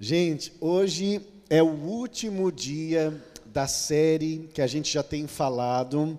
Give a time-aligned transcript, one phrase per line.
[0.00, 6.16] Gente, hoje é o último dia da série que a gente já tem falado.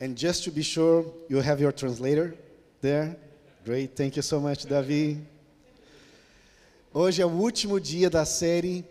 [0.00, 2.36] And just to be sure, you have your translator
[2.80, 3.16] there.
[3.64, 5.18] Great, thank you so much, Davi.
[6.94, 8.84] Hoje é o último dia da série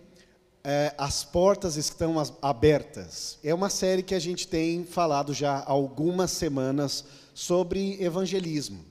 [0.66, 3.40] é, As Portas Estão Abertas.
[3.42, 8.84] É uma série que a gente tem falado já há algumas semanas sobre evangelismo,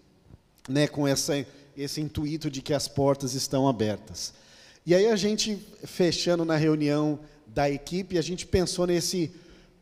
[0.67, 4.33] né, com essa, esse intuito de que as portas estão abertas.
[4.89, 9.31] E aí a gente, fechando na reunião da equipe, a gente pensou nesse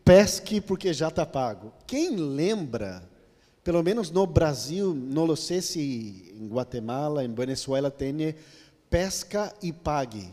[0.04, 1.72] pesque porque já está pago.
[1.86, 3.08] Quem lembra,
[3.62, 8.34] pelo menos no Brasil, não sei se em Guatemala, em Venezuela tem
[8.90, 10.28] pesca e pague.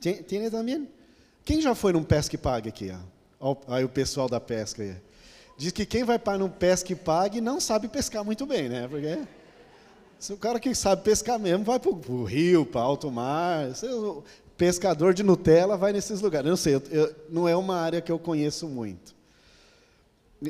[0.00, 0.88] Tem, tem também?
[1.44, 2.92] Quem já foi num pesca e pague aqui?
[3.38, 3.54] Ó?
[3.68, 4.96] Aí o pessoal da pesca aí.
[5.56, 8.88] Diz que quem vai para um pesca e pague não sabe pescar muito bem, né?
[8.88, 9.20] Porque
[10.24, 13.66] se o cara que sabe pescar mesmo vai para o rio, para alto mar.
[14.56, 16.46] Pescador de Nutella vai nesses lugares.
[16.46, 19.14] Eu não sei, eu, eu, não é uma área que eu conheço muito.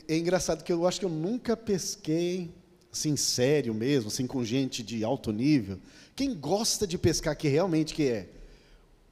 [0.06, 2.52] É engraçado que eu acho que eu nunca pesquei,
[2.92, 5.80] assim, sério mesmo, assim, com gente de alto nível.
[6.14, 8.28] Quem gosta de pescar que realmente que é?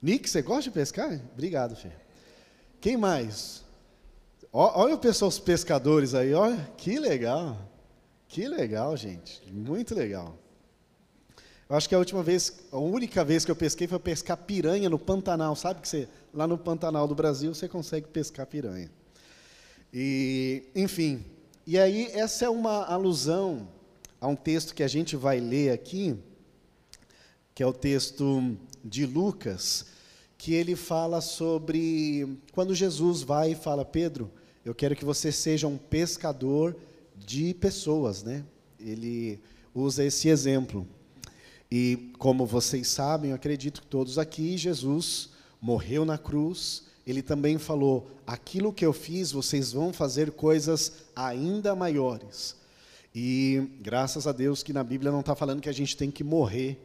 [0.00, 1.20] Nick, você gosta de pescar?
[1.32, 1.92] Obrigado, filho.
[2.80, 3.64] Quem mais?
[4.52, 7.58] Olha o pessoal, os pescadores aí, olha, que legal.
[8.28, 9.42] Que legal, gente.
[9.52, 10.38] Muito legal.
[11.72, 14.90] Eu acho que a última vez, a única vez que eu pesquei foi pescar piranha
[14.90, 15.56] no Pantanal.
[15.56, 18.90] Sabe que você, lá no Pantanal do Brasil, você consegue pescar piranha.
[19.90, 21.24] E, enfim,
[21.66, 23.66] e aí essa é uma alusão
[24.20, 26.14] a um texto que a gente vai ler aqui,
[27.54, 29.86] que é o texto de Lucas,
[30.36, 34.30] que ele fala sobre quando Jesus vai e fala, Pedro,
[34.62, 36.76] eu quero que você seja um pescador
[37.16, 38.44] de pessoas, né?
[38.78, 39.40] Ele
[39.74, 40.86] usa esse exemplo.
[41.74, 47.56] E como vocês sabem, eu acredito que todos aqui, Jesus morreu na cruz, ele também
[47.56, 52.54] falou: aquilo que eu fiz, vocês vão fazer coisas ainda maiores.
[53.14, 56.22] E graças a Deus que na Bíblia não está falando que a gente tem que
[56.22, 56.78] morrer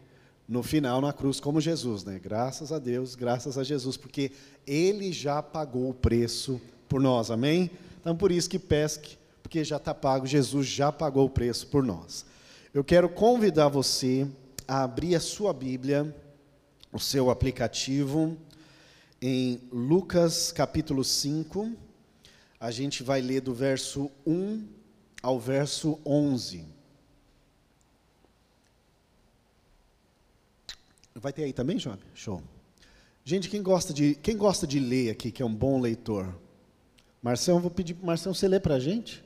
[0.47, 2.17] no final na cruz como Jesus, né?
[2.17, 4.31] Graças a Deus, graças a Jesus, porque
[4.65, 7.69] Ele já pagou o preço por nós, amém?
[7.99, 11.83] Então por isso que pesque, porque já está pago, Jesus já pagou o preço por
[11.83, 12.25] nós.
[12.73, 14.25] Eu quero convidar você
[14.67, 16.13] a abrir a sua Bíblia,
[16.91, 18.38] o seu aplicativo,
[19.22, 21.73] em Lucas capítulo 5.
[22.59, 24.67] A gente vai ler do verso 1
[25.23, 26.66] ao verso 11.
[31.16, 32.00] Vai ter aí também, Job?
[32.13, 32.44] Show.
[33.23, 36.33] Gente, quem gosta de, quem gosta de ler aqui, que é um bom leitor?
[37.22, 39.23] Marcelo, vou pedir Marcelo você ler para a gente.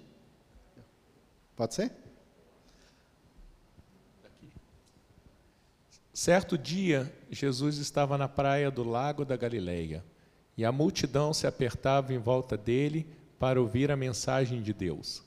[1.55, 2.00] Pode ser?
[6.13, 10.03] Certo dia, Jesus estava na praia do lago da Galileia,
[10.57, 13.07] e a multidão se apertava em volta dele
[13.39, 15.23] para ouvir a mensagem de Deus.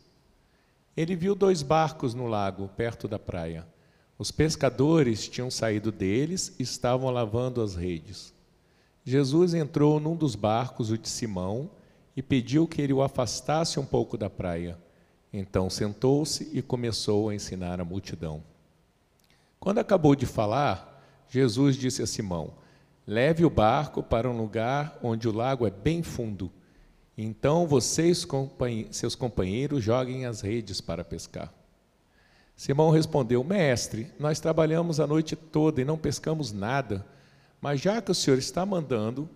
[0.94, 3.66] Ele viu dois barcos no lago, perto da praia.
[4.18, 8.34] Os pescadores tinham saído deles e estavam lavando as redes.
[9.02, 11.70] Jesus entrou num dos barcos, o de Simão,
[12.14, 14.78] e pediu que ele o afastasse um pouco da praia.
[15.32, 18.42] Então sentou-se e começou a ensinar a multidão.
[19.58, 22.54] Quando acabou de falar, Jesus disse a Simão:
[23.06, 26.50] Leve o barco para um lugar onde o lago é bem fundo.
[27.16, 28.14] Então você e
[28.90, 31.52] seus companheiros joguem as redes para pescar.
[32.56, 37.06] Simão respondeu: Mestre, nós trabalhamos a noite toda e não pescamos nada,
[37.60, 39.28] mas já que o senhor está mandando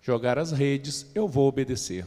[0.00, 2.06] jogar as redes, eu vou obedecer.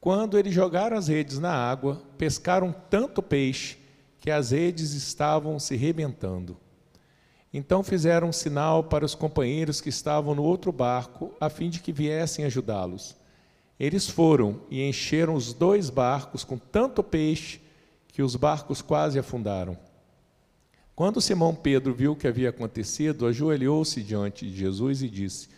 [0.00, 3.76] Quando eles jogaram as redes na água, pescaram tanto peixe
[4.20, 6.56] que as redes estavam se rebentando.
[7.52, 11.80] Então fizeram um sinal para os companheiros que estavam no outro barco, a fim de
[11.80, 13.16] que viessem ajudá-los.
[13.78, 17.60] Eles foram e encheram os dois barcos com tanto peixe
[18.08, 19.76] que os barcos quase afundaram.
[20.94, 25.48] Quando Simão Pedro viu o que havia acontecido, ajoelhou-se diante de Jesus e disse: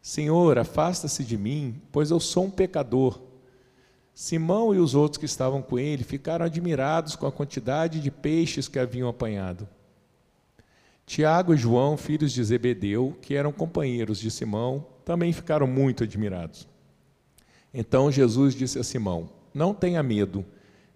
[0.00, 3.20] Senhor, afasta-se de mim, pois eu sou um pecador.
[4.14, 8.68] Simão e os outros que estavam com ele ficaram admirados com a quantidade de peixes
[8.68, 9.68] que haviam apanhado.
[11.04, 16.68] Tiago e João, filhos de Zebedeu, que eram companheiros de Simão, também ficaram muito admirados.
[17.72, 20.44] Então Jesus disse a Simão: Não tenha medo,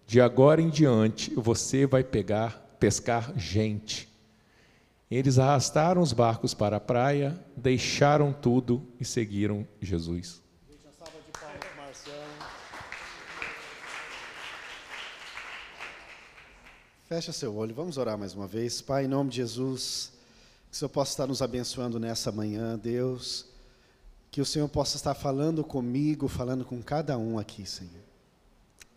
[0.06, 4.08] de agora em diante você vai pegar, pescar gente.
[5.10, 10.40] Eles arrastaram os barcos para a praia, deixaram tudo e seguiram Jesus.
[17.08, 18.82] Fecha seu olho, vamos orar mais uma vez.
[18.82, 20.12] Pai, em nome de Jesus,
[20.68, 23.46] Que o Senhor possa estar nos abençoando nessa manhã, Deus.
[24.30, 28.04] Que o Senhor possa estar falando comigo, falando com cada um aqui, Senhor.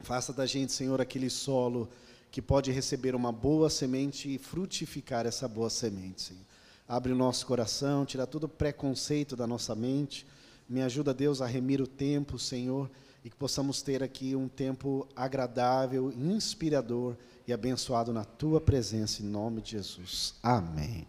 [0.01, 1.87] Faça da gente, Senhor, aquele solo
[2.29, 6.43] que pode receber uma boa semente e frutificar essa boa semente, Senhor.
[6.89, 10.27] Abre o nosso coração, tira todo o preconceito da nossa mente.
[10.67, 12.91] Me ajuda, Deus, a remir o tempo, Senhor,
[13.23, 17.15] e que possamos ter aqui um tempo agradável, inspirador
[17.47, 20.35] e abençoado na tua presença, em nome de Jesus.
[20.41, 21.05] Amém.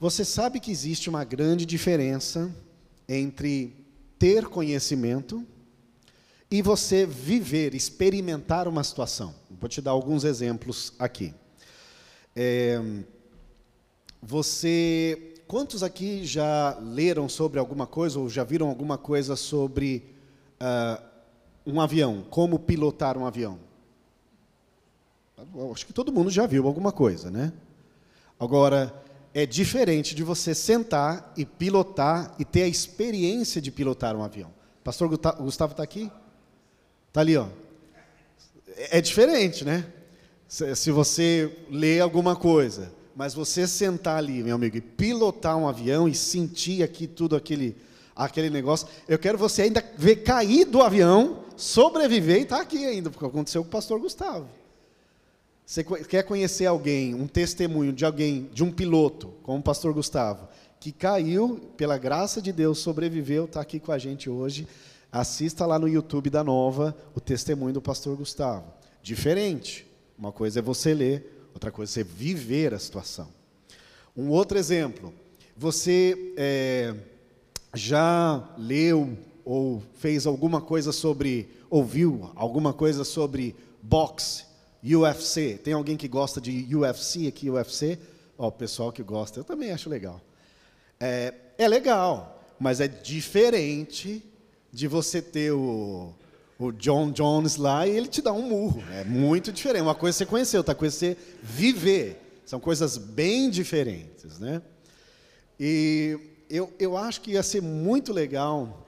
[0.00, 2.50] Você sabe que existe uma grande diferença
[3.08, 3.76] entre
[4.18, 5.46] ter conhecimento
[6.50, 9.34] e você viver, experimentar uma situação.
[9.50, 11.34] Vou te dar alguns exemplos aqui.
[12.34, 12.80] É,
[14.20, 20.11] você, quantos aqui já leram sobre alguma coisa ou já viram alguma coisa sobre
[20.62, 21.02] uh,
[21.66, 23.58] um avião, como pilotar um avião?
[25.72, 27.52] Acho que todo mundo já viu alguma coisa, né?
[28.38, 28.94] Agora,
[29.34, 34.50] é diferente de você sentar e pilotar e ter a experiência de pilotar um avião.
[34.84, 36.10] Pastor Gustavo está aqui?
[37.08, 37.48] Está ali, ó.
[38.76, 39.86] É diferente, né?
[40.48, 46.08] Se você lê alguma coisa, mas você sentar ali, meu amigo, e pilotar um avião
[46.08, 47.76] e sentir aqui tudo aquele,
[48.14, 52.84] aquele negócio, eu quero você ainda ver cair do avião, sobreviver e estar tá aqui
[52.84, 54.48] ainda, porque aconteceu com o pastor Gustavo.
[55.64, 60.48] Você quer conhecer alguém, um testemunho de alguém, de um piloto, como o pastor Gustavo,
[60.78, 64.66] que caiu, pela graça de Deus, sobreviveu, está aqui com a gente hoje.
[65.10, 68.64] Assista lá no YouTube da Nova o testemunho do pastor Gustavo.
[69.02, 69.86] Diferente.
[70.18, 73.28] Uma coisa é você ler, outra coisa é viver a situação.
[74.16, 75.14] Um outro exemplo.
[75.56, 76.94] Você é,
[77.74, 84.44] já leu ou fez alguma coisa sobre, ouviu alguma coisa sobre boxe,
[84.84, 85.58] UFC?
[85.62, 87.98] Tem alguém que gosta de UFC aqui, UFC?
[88.36, 90.20] Ó, o pessoal que gosta, eu também acho legal.
[90.98, 94.22] É, é legal, mas é diferente
[94.72, 96.14] de você ter o,
[96.58, 98.82] o John Jones lá e ele te dá um murro.
[98.92, 99.82] É muito diferente.
[99.82, 102.20] Uma coisa você conheceu, outra coisa você viver.
[102.46, 104.62] São coisas bem diferentes, né?
[105.58, 106.18] E
[106.52, 108.86] eu, eu acho que ia ser muito legal,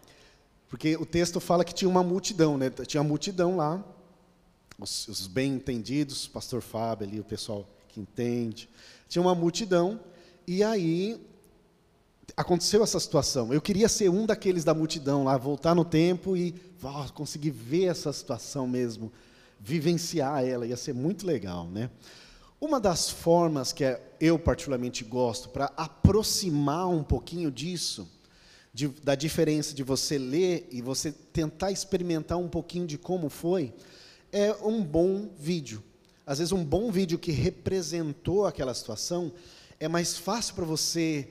[0.69, 2.69] porque o texto fala que tinha uma multidão, né?
[2.69, 3.83] Tinha uma multidão lá,
[4.79, 8.69] os, os bem entendidos, pastor Fábio ali, o pessoal que entende.
[9.09, 9.99] Tinha uma multidão,
[10.47, 11.19] e aí
[12.37, 13.51] aconteceu essa situação.
[13.51, 17.85] Eu queria ser um daqueles da multidão lá, voltar no tempo e oh, conseguir ver
[17.85, 19.11] essa situação mesmo,
[19.59, 21.89] vivenciar ela, ia ser muito legal, né?
[22.65, 23.85] Uma das formas que
[24.19, 28.09] eu particularmente gosto para aproximar um pouquinho disso,
[28.73, 33.71] de, da diferença de você ler e você tentar experimentar um pouquinho de como foi,
[34.33, 35.85] é um bom vídeo.
[36.27, 39.31] Às vezes um bom vídeo que representou aquela situação
[39.79, 41.29] é mais fácil para você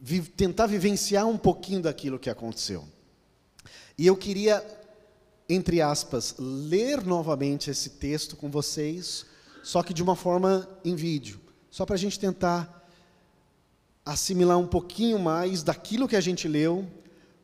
[0.00, 2.82] vi, tentar vivenciar um pouquinho daquilo que aconteceu.
[3.98, 4.64] E eu queria,
[5.50, 9.26] entre aspas, ler novamente esse texto com vocês,
[9.66, 12.88] só que de uma forma em vídeo, só para a gente tentar
[14.04, 16.86] assimilar um pouquinho mais daquilo que a gente leu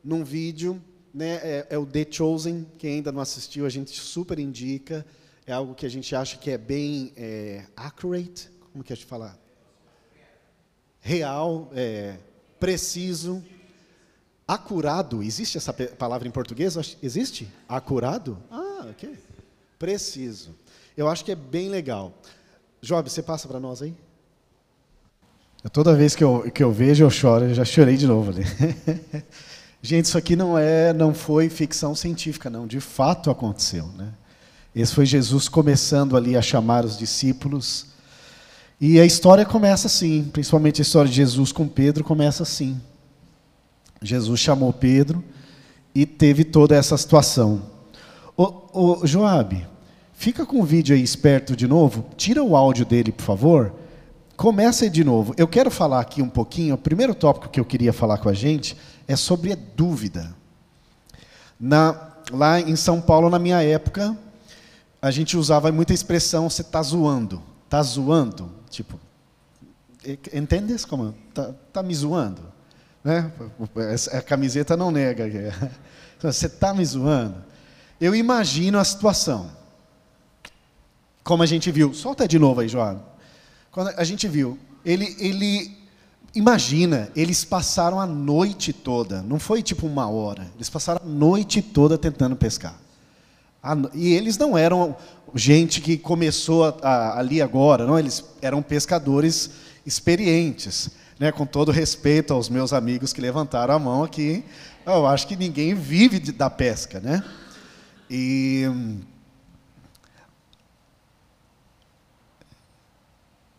[0.01, 0.81] num vídeo.
[1.13, 5.05] Né, é, é, o The Chosen, quem ainda não assistiu, a gente super indica.
[5.45, 9.05] É algo que a gente acha que é bem é, accurate, como que a gente
[9.05, 9.37] fala?
[11.01, 12.15] Real, é,
[12.57, 13.43] preciso,
[14.47, 15.21] acurado.
[15.21, 16.77] Existe essa palavra em português?
[17.03, 17.49] Existe?
[17.67, 18.41] Acurado?
[18.49, 19.13] Ah, ok.
[19.77, 20.55] Preciso.
[20.95, 22.13] Eu acho que é bem legal.
[22.81, 23.95] Job, você passa para nós aí?
[25.71, 27.45] Toda vez que eu, que eu vejo, eu choro.
[27.45, 28.43] Eu já chorei de novo ali.
[29.81, 32.67] Gente, isso aqui não é, não foi ficção científica, não.
[32.67, 34.13] De fato aconteceu, né?
[34.75, 37.93] Esse foi Jesus começando ali a chamar os discípulos
[38.85, 42.81] e a história começa assim, principalmente a história de Jesus com Pedro começa assim.
[44.01, 45.23] Jesus chamou Pedro
[45.95, 47.61] e teve toda essa situação.
[48.35, 49.65] Ô, ô, Joab,
[50.13, 53.73] fica com o vídeo aí esperto de novo, tira o áudio dele, por favor.
[54.35, 55.33] Começa aí de novo.
[55.37, 58.33] Eu quero falar aqui um pouquinho, o primeiro tópico que eu queria falar com a
[58.33, 58.75] gente
[59.07, 60.35] é sobre a dúvida.
[61.59, 64.17] Na, lá em São Paulo, na minha época,
[65.01, 67.41] a gente usava muita expressão, você está zoando.
[67.65, 68.49] Está zoando?
[68.69, 68.99] Tipo,
[70.33, 71.13] entendes como?
[71.33, 72.41] Tá, tá me zoando?
[73.03, 73.31] Né?
[74.11, 75.25] A camiseta não nega.
[76.21, 77.35] Você está me zoando?
[77.99, 79.49] Eu imagino a situação.
[81.23, 81.93] Como a gente viu.
[81.93, 83.03] Solta de novo aí, João.
[83.71, 85.71] Quando a gente viu, ele, ele
[86.35, 91.61] imagina, eles passaram a noite toda, não foi tipo uma hora, eles passaram a noite
[91.61, 92.75] toda tentando pescar.
[93.93, 94.95] E eles não eram
[95.33, 99.51] gente que começou a, a, ali agora, não, eles eram pescadores
[99.85, 100.91] experientes.
[101.19, 104.43] né, com todo respeito aos meus amigos que levantaram a mão aqui,
[104.85, 107.23] eu acho que ninguém vive de, da pesca, né?
[108.09, 108.65] E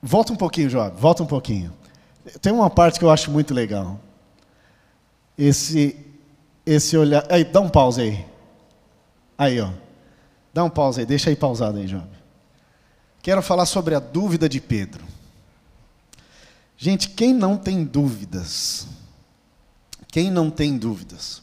[0.05, 1.73] volta um pouquinho, Job, volta um pouquinho.
[2.41, 3.99] Tem uma parte que eu acho muito legal.
[5.37, 5.97] Esse
[6.67, 8.27] esse olhar, aí, dá um pause aí.
[9.37, 9.71] Aí, ó.
[10.53, 12.07] Dá um pause aí, deixa aí pausado aí, Job.
[13.23, 15.05] Quero falar sobre a dúvida de Pedro.
[16.77, 18.87] Gente, quem não tem dúvidas?
[20.09, 21.43] Quem não tem dúvidas?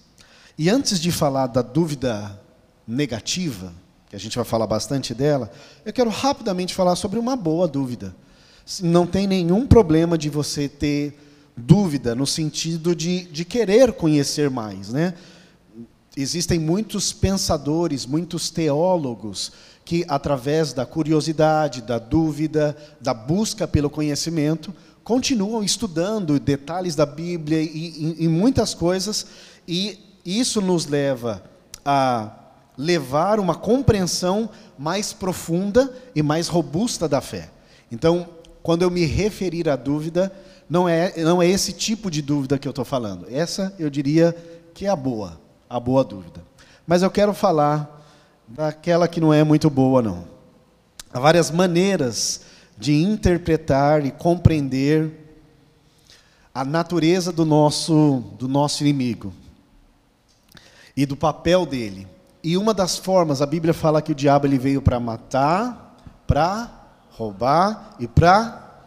[0.57, 2.39] E antes de falar da dúvida
[2.87, 3.73] negativa,
[4.09, 5.51] que a gente vai falar bastante dela,
[5.85, 8.15] eu quero rapidamente falar sobre uma boa dúvida.
[8.81, 11.17] Não tem nenhum problema de você ter
[11.55, 14.89] dúvida no sentido de, de querer conhecer mais.
[14.89, 15.13] Né?
[16.15, 19.51] Existem muitos pensadores, muitos teólogos
[19.83, 27.61] que, através da curiosidade, da dúvida, da busca pelo conhecimento, continuam estudando detalhes da Bíblia
[27.61, 29.25] e, e, e muitas coisas,
[29.67, 31.43] e isso nos leva
[31.83, 32.31] a
[32.77, 37.49] levar uma compreensão mais profunda e mais robusta da fé.
[37.91, 38.27] Então,
[38.63, 40.31] quando eu me referir à dúvida,
[40.69, 43.27] não é, não é esse tipo de dúvida que eu estou falando.
[43.29, 44.35] Essa eu diria
[44.73, 45.39] que é a boa,
[45.69, 46.41] a boa dúvida.
[46.85, 48.01] Mas eu quero falar
[48.47, 50.25] daquela que não é muito boa, não.
[51.13, 52.41] Há várias maneiras
[52.77, 55.11] de interpretar e compreender
[56.53, 59.33] a natureza do nosso, do nosso inimigo
[60.95, 62.07] e do papel dele.
[62.43, 66.80] E uma das formas, a Bíblia fala que o diabo ele veio para matar, para
[67.11, 68.85] roubar e para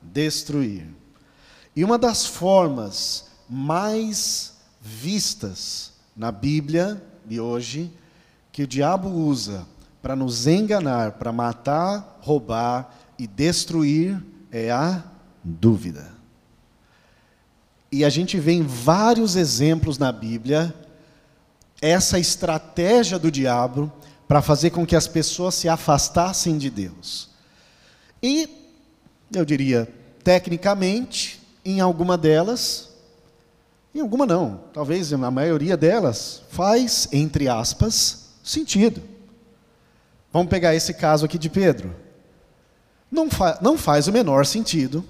[0.00, 0.86] destruir.
[1.74, 7.92] E uma das formas mais vistas na Bíblia de hoje,
[8.50, 9.66] que o diabo usa
[10.02, 15.02] para nos enganar, para matar, roubar e destruir, é a
[15.42, 16.10] dúvida.
[17.90, 20.74] E a gente vê em vários exemplos na Bíblia
[21.80, 23.92] essa estratégia do diabo
[24.26, 27.31] para fazer com que as pessoas se afastassem de Deus.
[28.22, 28.48] E,
[29.34, 29.88] eu diria,
[30.22, 32.90] tecnicamente, em alguma delas,
[33.94, 39.02] em alguma não, talvez na maioria delas, faz, entre aspas, sentido.
[40.32, 41.94] Vamos pegar esse caso aqui de Pedro.
[43.10, 45.04] Não, fa não faz o menor sentido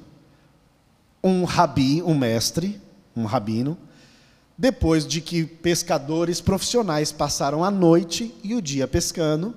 [1.23, 2.81] um rabi, um mestre,
[3.15, 3.79] um rabino,
[4.59, 9.55] depois de que pescadores profissionais passaram a noite e o dia pescando,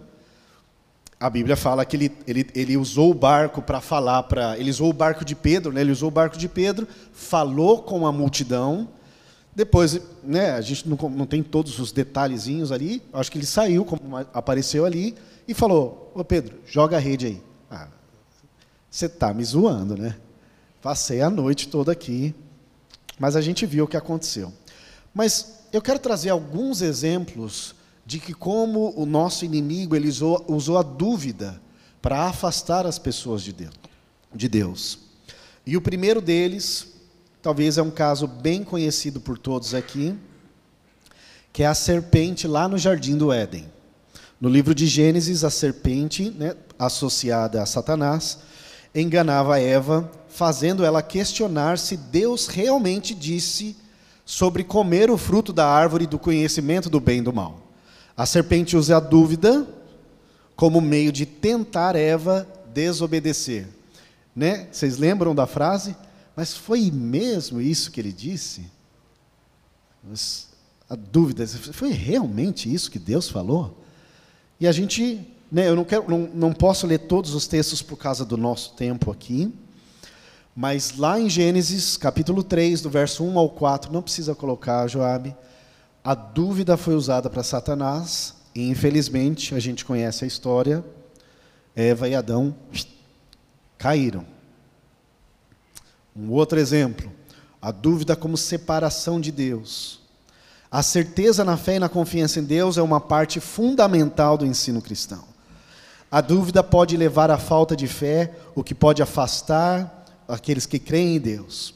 [1.20, 4.58] a Bíblia fala que ele, ele, ele usou o barco para falar para.
[4.58, 5.82] Ele usou o barco de Pedro, né?
[5.82, 8.90] ele usou o barco de Pedro, falou com a multidão.
[9.56, 13.86] Depois, né, a gente não, não tem todos os detalhezinhos ali, acho que ele saiu,
[13.86, 15.16] como apareceu ali,
[15.48, 17.42] e falou: Ô Pedro, joga a rede aí.
[17.72, 17.88] Ah,
[18.92, 20.18] você está me zoando, né?
[20.82, 22.36] Passei a noite toda aqui,
[23.18, 24.52] mas a gente viu o que aconteceu.
[25.14, 27.74] Mas eu quero trazer alguns exemplos
[28.06, 31.60] de que como o nosso inimigo ele usou, usou a dúvida
[32.02, 33.74] para afastar as pessoas de Deus,
[34.34, 35.00] de Deus.
[35.66, 36.94] E o primeiro deles,
[37.42, 40.16] talvez é um caso bem conhecido por todos aqui,
[41.52, 43.66] que é a serpente lá no jardim do Éden.
[44.40, 48.40] No livro de Gênesis, a serpente, né, associada a Satanás,
[48.94, 53.76] enganava Eva, fazendo ela questionar se Deus realmente disse
[54.24, 57.65] sobre comer o fruto da árvore do conhecimento do bem e do mal.
[58.16, 59.68] A serpente usa a dúvida
[60.56, 63.68] como meio de tentar Eva desobedecer.
[64.36, 64.68] Né?
[64.72, 65.96] Vocês lembram da frase?
[66.36, 68.66] Mas foi mesmo isso que ele disse?
[70.90, 73.84] A dúvida, foi realmente isso que Deus falou?
[74.60, 77.98] E a gente, né, eu não, quero, não, não posso ler todos os textos por
[77.98, 79.54] causa do nosso tempo aqui,
[80.56, 85.36] mas lá em Gênesis, capítulo 3, do verso 1 ao 4, não precisa colocar, Joabe,
[86.06, 90.86] a dúvida foi usada para Satanás, e infelizmente a gente conhece a história.
[91.76, 92.56] Eva e Adão
[93.76, 94.24] caíram.
[96.16, 97.12] Um outro exemplo,
[97.60, 100.00] a dúvida como separação de Deus.
[100.70, 104.84] A certeza na fé e na confiança em Deus é uma parte fundamental do ensino
[104.84, 105.24] cristão.
[106.12, 111.16] A dúvida pode levar à falta de fé, o que pode afastar aqueles que creem
[111.16, 111.74] em Deus.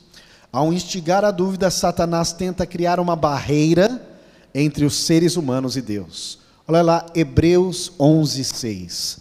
[0.53, 4.05] Ao instigar a dúvida, Satanás tenta criar uma barreira
[4.53, 6.39] entre os seres humanos e Deus.
[6.67, 9.19] Olha lá, Hebreus 11, 6.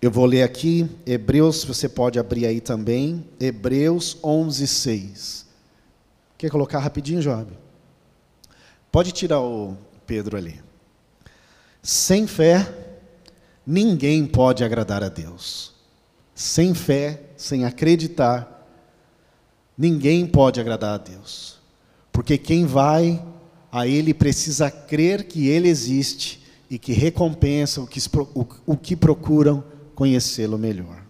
[0.00, 5.46] Eu vou ler aqui, Hebreus, você pode abrir aí também, Hebreus 11, 6.
[6.36, 7.52] Quer colocar rapidinho, Job?
[8.90, 9.76] Pode tirar o
[10.06, 10.60] Pedro ali.
[11.80, 12.98] Sem fé,
[13.66, 15.72] ninguém pode agradar a Deus.
[16.34, 18.52] Sem fé, sem acreditar,
[19.76, 21.58] Ninguém pode agradar a Deus,
[22.12, 23.22] porque quem vai
[23.72, 27.98] a Ele precisa crer que Ele existe e que recompensa o que,
[28.34, 29.64] o, o que procuram
[29.94, 31.02] conhecê-lo melhor.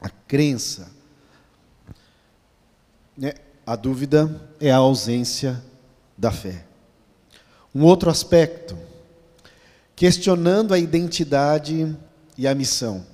[0.00, 0.90] A crença.
[3.16, 3.34] Né?
[3.64, 5.62] A dúvida é a ausência
[6.18, 6.64] da fé.
[7.72, 8.76] Um outro aspecto,
[9.94, 11.96] questionando a identidade
[12.36, 13.06] e a missão.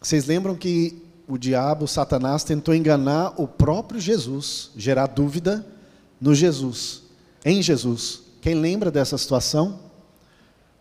[0.00, 5.64] Vocês lembram que o diabo, Satanás, tentou enganar o próprio Jesus, gerar dúvida
[6.20, 7.02] no Jesus,
[7.44, 8.20] em Jesus.
[8.40, 9.80] Quem lembra dessa situação?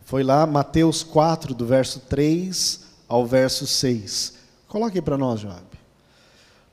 [0.04, 4.34] Foi lá Mateus 4, do verso 3 ao verso 6.
[4.68, 5.64] Coloque para nós, Joab.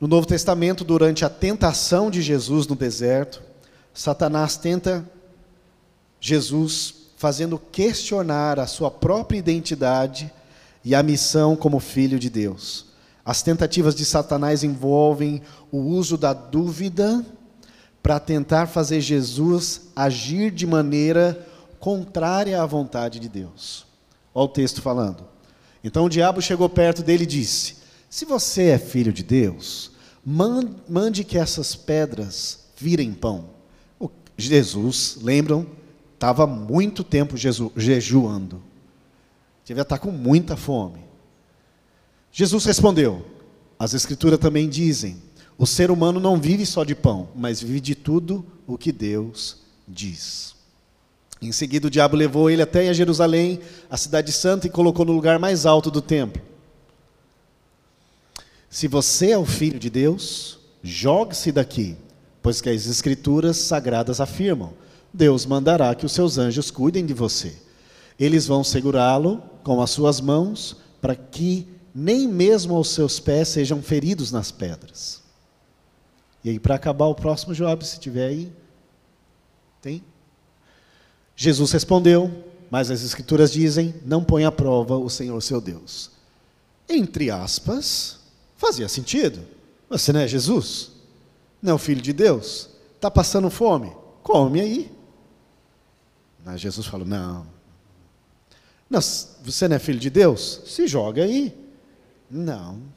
[0.01, 3.43] No Novo Testamento, durante a tentação de Jesus no deserto,
[3.95, 5.09] Satanás tenta
[6.21, 10.31] Jesus fazendo questionar a sua própria identidade
[10.85, 12.87] e a missão como filho de Deus.
[13.25, 15.43] As tentativas de Satanás envolvem
[15.73, 17.25] o uso da dúvida
[18.07, 21.45] para tentar fazer Jesus agir de maneira
[21.81, 23.85] contrária à vontade de Deus.
[24.33, 25.25] Olha o texto falando.
[25.83, 29.91] Então o diabo chegou perto dele e disse: Se você é filho de Deus,
[30.25, 33.47] mande que essas pedras virem pão.
[34.39, 35.67] Jesus, lembram,
[36.15, 38.63] estava muito tempo jeju jejuando.
[39.65, 41.01] Devia estar com muita fome.
[42.31, 43.27] Jesus respondeu:
[43.77, 45.26] As Escrituras também dizem:
[45.59, 49.59] o ser humano não vive só de pão, mas vive de tudo o que Deus
[49.89, 50.55] diz.
[51.41, 53.61] Em seguida, o diabo levou ele até a Jerusalém,
[53.91, 56.43] a cidade santa, e colocou no lugar mais alto do templo.
[58.69, 61.97] Se você é o filho de Deus, jogue-se daqui,
[62.43, 64.73] pois que as Escrituras sagradas afirmam:
[65.13, 67.55] Deus mandará que os seus anjos cuidem de você.
[68.19, 73.81] Eles vão segurá-lo com as suas mãos, para que nem mesmo os seus pés sejam
[73.81, 75.26] feridos nas pedras.
[76.47, 78.53] E aí, para acabar o próximo Joab, se tiver aí,
[79.83, 80.01] tem?
[81.35, 82.31] Jesus respondeu,
[82.71, 86.13] mas as Escrituras dizem: não põe à prova o Senhor seu Deus.
[86.89, 88.21] Entre aspas,
[88.57, 89.41] fazia sentido.
[89.91, 90.93] Você não é Jesus?
[91.61, 92.71] Não é o Filho de Deus?
[92.95, 93.91] Está passando fome?
[94.23, 94.93] Come aí.
[96.45, 97.45] Mas Jesus falou: não.
[98.89, 99.01] não.
[99.01, 100.63] Você não é filho de Deus?
[100.65, 101.53] Se joga aí.
[102.31, 102.95] Não.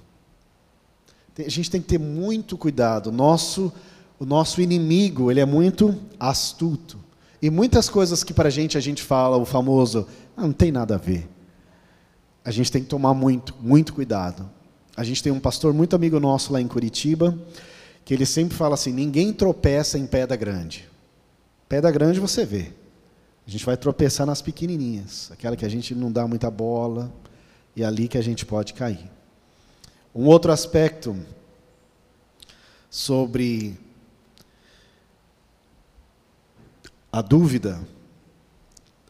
[1.37, 3.11] A gente tem que ter muito cuidado.
[3.11, 3.71] Nosso,
[4.19, 6.97] o nosso inimigo, ele é muito astuto.
[7.41, 10.71] E muitas coisas que para a gente a gente fala, o famoso, ah, não tem
[10.71, 11.29] nada a ver.
[12.43, 14.49] A gente tem que tomar muito, muito cuidado.
[14.95, 17.37] A gente tem um pastor muito amigo nosso lá em Curitiba,
[18.03, 20.89] que ele sempre fala assim: ninguém tropeça em pedra grande.
[21.69, 22.73] Pedra grande você vê.
[23.47, 27.11] A gente vai tropeçar nas pequenininhas, aquela que a gente não dá muita bola,
[27.75, 29.09] e é ali que a gente pode cair.
[30.19, 31.15] Um outro aspecto
[32.89, 33.79] sobre
[37.09, 37.79] a dúvida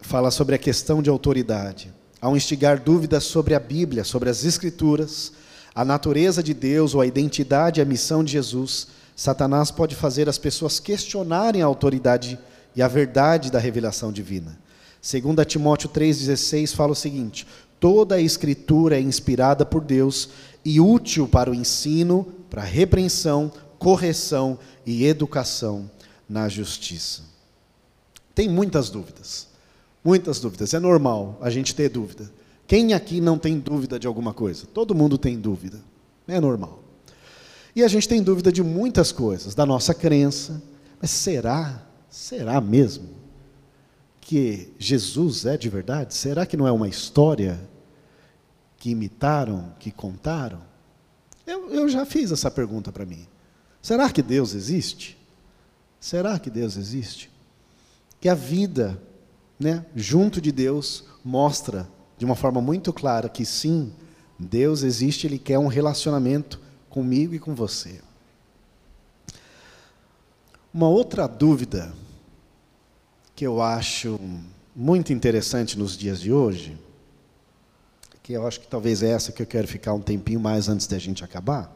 [0.02, 1.91] fala sobre a questão de autoridade.
[2.22, 5.34] Ao instigar dúvidas sobre a Bíblia, sobre as Escrituras,
[5.74, 10.30] a natureza de Deus ou a identidade e a missão de Jesus, Satanás pode fazer
[10.30, 12.38] as pessoas questionarem a autoridade
[12.76, 14.60] e a verdade da revelação divina.
[15.02, 17.48] Segundo Timóteo 3,16 fala o seguinte:
[17.80, 20.30] toda a escritura é inspirada por Deus
[20.63, 25.89] e útil para o ensino, para a repreensão, correção e educação
[26.28, 27.24] na justiça.
[28.36, 29.48] Tem muitas dúvidas.
[30.04, 30.74] Muitas dúvidas.
[30.74, 32.32] É normal a gente ter dúvida.
[32.68, 34.65] Quem aqui não tem dúvida de alguma coisa?
[34.74, 35.80] Todo mundo tem dúvida.
[36.28, 36.84] É normal.
[37.76, 40.62] E a gente tem dúvida de muitas coisas, da nossa crença.
[41.02, 43.08] Mas será Será mesmo
[44.20, 46.15] que Jesus é de verdade?
[46.15, 47.60] Será que não é uma história
[48.80, 50.62] que imitaram, que contaram?
[51.46, 53.28] Eu, eu já fiz essa pergunta para mim.
[53.82, 55.18] Será que Deus existe?
[56.00, 57.30] Será que Deus existe?
[58.22, 59.02] Que a vida,
[59.60, 63.94] né, junto de Deus, mostra de uma forma muito clara que sim,
[64.38, 68.02] Deus existe, Ele quer um relacionamento comigo e com você.
[70.74, 71.94] Uma outra dúvida
[73.36, 74.20] que eu acho
[74.76, 76.78] muito interessante nos dias de hoje,
[78.30, 80.86] que eu acho que talvez é essa que eu quero ficar um tempinho mais antes
[80.86, 81.76] da gente acabar,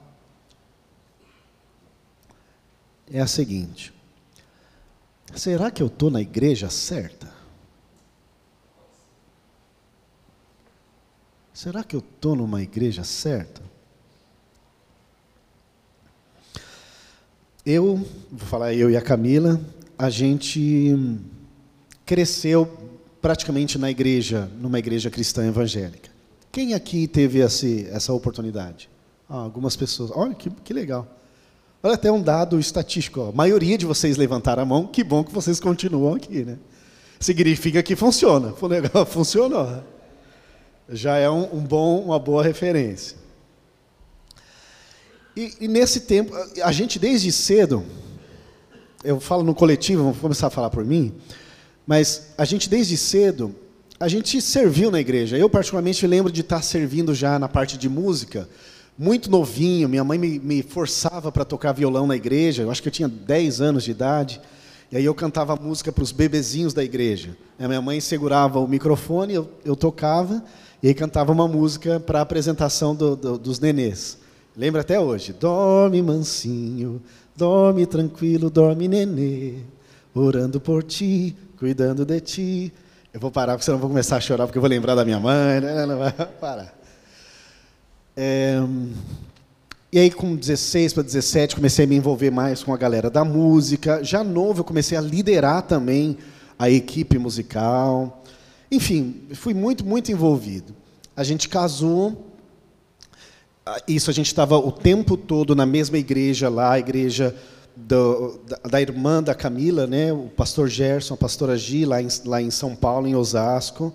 [3.12, 3.92] é a seguinte:
[5.34, 7.28] será que eu estou na igreja certa?
[11.52, 13.64] Será que eu estou numa igreja certa?
[17.66, 17.96] Eu,
[18.32, 19.60] vou falar eu e a Camila,
[19.98, 20.96] a gente
[22.06, 22.68] cresceu
[23.20, 26.13] praticamente na igreja, numa igreja cristã evangélica.
[26.54, 28.88] Quem aqui teve esse, essa oportunidade?
[29.28, 30.12] Ah, algumas pessoas.
[30.14, 31.08] Olha que, que legal.
[31.82, 33.22] Olha até um dado estatístico.
[33.22, 33.30] Ó.
[33.30, 36.46] A maioria de vocês levantaram a mão, que bom que vocês continuam aqui.
[36.46, 36.60] Né?
[37.20, 38.54] Significa que funciona.
[39.10, 39.84] Funcionou.
[40.88, 43.18] Já é um, um bom, uma boa referência.
[45.36, 47.84] E, e, nesse tempo, a gente desde cedo,
[49.04, 51.16] eu falo no coletivo, vou começar a falar por mim,
[51.88, 53.56] mas a gente desde cedo,
[54.04, 55.38] a gente serviu na igreja.
[55.38, 58.50] Eu particularmente lembro de estar servindo já na parte de música,
[59.00, 62.90] muito novinho, minha mãe me, me forçava para tocar violão na igreja, eu acho que
[62.90, 64.42] eu tinha 10 anos de idade,
[64.92, 67.38] e aí eu cantava música para os bebezinhos da igreja.
[67.58, 70.44] A minha mãe segurava o microfone, eu, eu tocava,
[70.84, 74.18] e aí cantava uma música para a apresentação do, do, dos nenês.
[74.56, 75.32] Lembra até hoje.
[75.32, 77.02] Dorme mansinho,
[77.38, 79.60] dorme tranquilo, dorme nenê,
[80.14, 82.74] orando por ti, cuidando de ti.
[83.14, 85.06] Eu vou parar, porque senão eu vou começar a chorar, porque eu vou lembrar da
[85.06, 85.62] minha mãe.
[85.62, 86.74] Não, não parar.
[88.18, 88.60] É,
[89.92, 93.24] e aí, com 16 para 17, comecei a me envolver mais com a galera da
[93.24, 94.04] música.
[94.04, 96.18] Já novo, eu comecei a liderar também
[96.58, 98.24] a equipe musical.
[98.72, 100.74] Enfim, fui muito, muito envolvido.
[101.16, 102.32] A gente casou.
[103.88, 107.36] Isso, a gente estava o tempo todo na mesma igreja lá, a igreja
[107.76, 112.08] do, da, da, irmã da Camila, né, o pastor Gerson, a pastora Gi, lá em,
[112.26, 113.94] lá em São Paulo, em Osasco.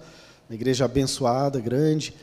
[0.48, 2.14] Uma igreja abençoada, grande.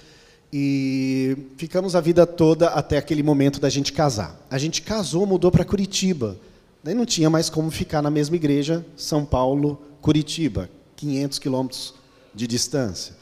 [0.52, 4.40] E ficamos a vida toda até aquele momento da gente casar.
[4.50, 6.38] A gente casou, mudou para Curitiba.
[6.84, 11.94] Daí não tinha mais como ficar na mesma igreja, São Paulo, Curitiba, 500 quilômetros
[12.34, 13.16] de distância.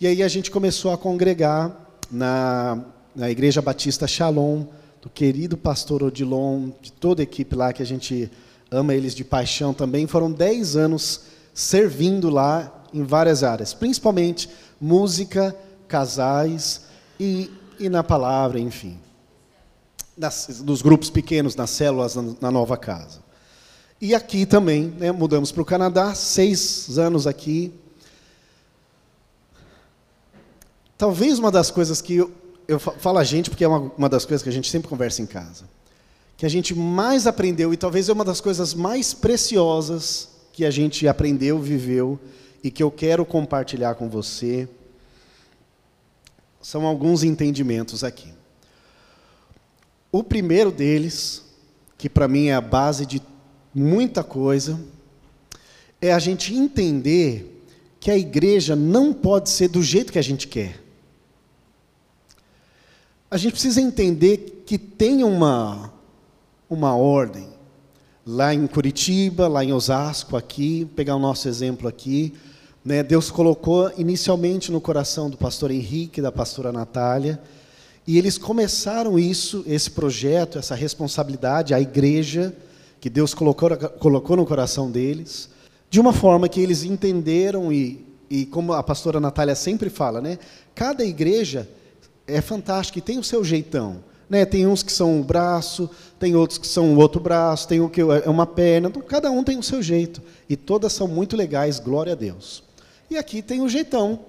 [0.00, 1.76] E aí a gente começou a congregar
[2.10, 2.82] na,
[3.14, 4.64] na Igreja Batista Shalom,
[5.00, 8.30] do querido pastor Odilon, de toda a equipe lá, que a gente
[8.70, 10.06] ama eles de paixão também.
[10.06, 11.22] Foram 10 anos
[11.54, 14.48] servindo lá em várias áreas, principalmente
[14.80, 15.56] música,
[15.88, 16.82] casais
[17.18, 18.98] e, e na palavra, enfim.
[20.16, 23.20] Nas, dos grupos pequenos, nas células, na, na nova casa.
[24.00, 27.72] E aqui também, né, mudamos para o Canadá, seis anos aqui.
[30.96, 32.26] Talvez uma das coisas que
[32.70, 35.20] eu falo a gente, porque é uma, uma das coisas que a gente sempre conversa
[35.20, 35.68] em casa,
[36.36, 40.70] que a gente mais aprendeu, e talvez é uma das coisas mais preciosas que a
[40.70, 42.18] gente aprendeu, viveu,
[42.62, 44.68] e que eu quero compartilhar com você,
[46.62, 48.32] são alguns entendimentos aqui.
[50.12, 51.42] O primeiro deles,
[51.98, 53.20] que para mim é a base de
[53.74, 54.78] muita coisa,
[56.00, 57.64] é a gente entender
[57.98, 60.89] que a igreja não pode ser do jeito que a gente quer.
[63.30, 65.92] A gente precisa entender que tem uma,
[66.68, 67.46] uma ordem.
[68.26, 72.34] Lá em Curitiba, lá em Osasco, aqui, pegar o nosso exemplo aqui,
[72.84, 77.40] né, Deus colocou inicialmente no coração do pastor Henrique e da pastora Natália,
[78.04, 82.52] e eles começaram isso, esse projeto, essa responsabilidade, a igreja,
[83.00, 85.48] que Deus colocou, colocou no coração deles,
[85.88, 90.36] de uma forma que eles entenderam e, e como a pastora Natália sempre fala, né,
[90.74, 91.68] cada igreja
[92.34, 94.02] é fantástica e tem o seu jeitão.
[94.28, 94.44] Né?
[94.44, 97.88] Tem uns que são um braço, tem outros que são o outro braço, tem o
[97.88, 100.22] que é uma perna, então, cada um tem o seu jeito.
[100.48, 102.62] E todas são muito legais, glória a Deus.
[103.10, 104.20] E aqui tem o jeitão,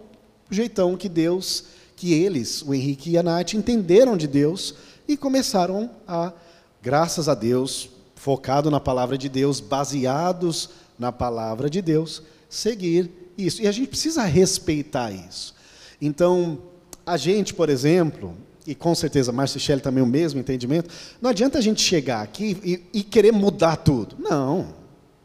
[0.50, 4.74] o jeitão que Deus, que eles, o Henrique e a Nath, entenderam de Deus
[5.08, 6.34] e começaram a,
[6.82, 13.62] graças a Deus, focado na palavra de Deus, baseados na palavra de Deus, seguir isso.
[13.62, 15.54] E a gente precisa respeitar isso.
[16.02, 16.60] Então,
[17.06, 18.36] a gente, por exemplo,
[18.66, 20.90] e com certeza a Márcia Shelley também o mesmo entendimento,
[21.22, 24.16] não adianta a gente chegar aqui e, e querer mudar tudo.
[24.20, 24.74] Não,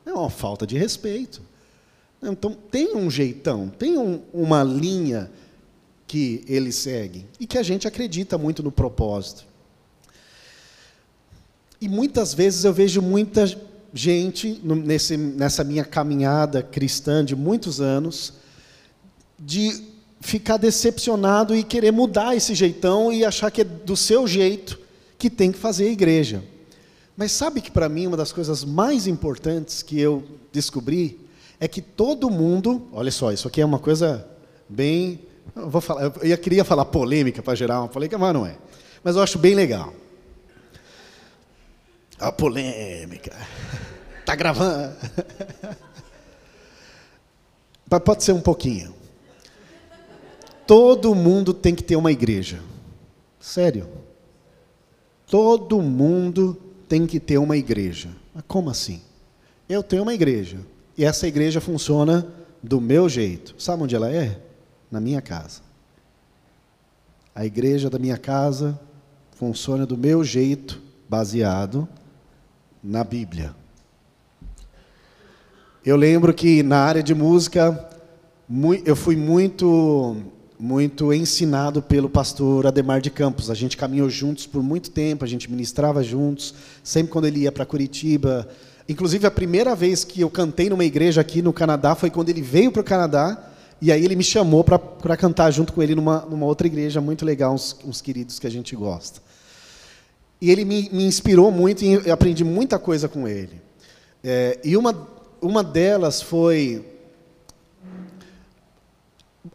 [0.04, 1.42] é uma falta de respeito.
[2.22, 5.30] Então, tem um jeitão, tem um, uma linha
[6.06, 9.44] que ele segue e que a gente acredita muito no propósito.
[11.80, 13.44] E muitas vezes eu vejo muita
[13.92, 18.34] gente nesse, nessa minha caminhada cristã de muitos anos
[19.38, 19.95] de
[20.26, 24.76] ficar decepcionado e querer mudar esse jeitão e achar que é do seu jeito
[25.16, 26.42] que tem que fazer a igreja.
[27.16, 31.20] Mas sabe que para mim uma das coisas mais importantes que eu descobri
[31.60, 34.28] é que todo mundo, olha só, isso aqui é uma coisa
[34.68, 35.20] bem,
[35.54, 38.56] eu vou falar, eu queria falar polêmica para gerar uma polêmica, mas não é.
[39.04, 39.94] Mas eu acho bem legal.
[42.18, 43.32] A polêmica.
[44.24, 44.92] Tá gravando.
[48.04, 48.95] Pode ser um pouquinho.
[50.66, 52.61] Todo mundo tem que ter uma igreja.
[53.38, 53.88] Sério.
[55.26, 56.57] Todo mundo
[56.88, 58.11] tem que ter uma igreja.
[58.35, 59.00] Mas como assim?
[59.68, 60.59] Eu tenho uma igreja.
[60.96, 62.26] E essa igreja funciona
[62.62, 63.55] do meu jeito.
[63.59, 64.40] Sabe onde ela é?
[64.90, 65.61] Na minha casa.
[67.35, 68.81] A igreja da minha casa
[69.33, 71.87] funciona do meu jeito, baseado
[72.83, 73.55] na Bíblia.
[75.85, 77.88] Eu lembro que na área de música
[78.85, 80.16] eu fui muito
[80.59, 83.51] muito ensinado pelo pastor Ademar de Campos.
[83.51, 87.53] A gente caminhou juntos por muito tempo, a gente ministrava juntos, sempre quando ele ia
[87.53, 88.49] para Curitiba.
[88.88, 92.40] Inclusive, a primeira vez que eu cantei numa igreja aqui no Canadá foi quando ele
[92.40, 96.21] veio para o Canadá, e aí ele me chamou para cantar junto com ele numa,
[96.21, 99.21] numa outra igreja muito legal, uns, uns queridos que a gente gosta.
[100.40, 103.61] E ele me, me inspirou muito e eu aprendi muita coisa com ele.
[104.25, 105.09] É, e uma,
[105.40, 106.85] uma delas foi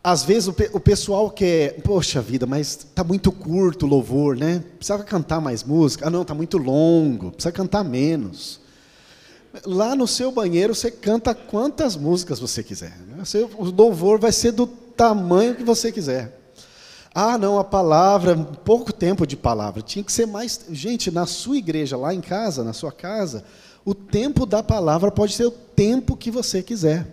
[0.04, 4.64] às vezes o, o pessoal quer, poxa vida, mas está muito curto o louvor, né?
[4.78, 6.08] Precisava cantar mais música.
[6.08, 8.60] Ah, não, está muito longo, precisa cantar menos.
[9.66, 12.98] Lá no seu banheiro você canta quantas músicas você quiser.
[13.08, 13.22] Né?
[13.58, 16.40] O louvor vai ser do tamanho que você quiser.
[17.14, 19.82] Ah, não, a palavra, pouco tempo de palavra.
[19.82, 20.62] Tinha que ser mais.
[20.72, 23.44] Gente, na sua igreja, lá em casa, na sua casa,
[23.84, 27.06] o tempo da palavra pode ser o tempo que você quiser.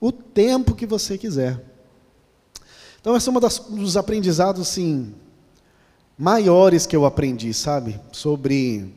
[0.00, 1.75] O tempo que você quiser.
[3.06, 5.14] Então, esse é um dos aprendizados, assim,
[6.18, 8.00] maiores que eu aprendi, sabe?
[8.10, 8.92] Sobre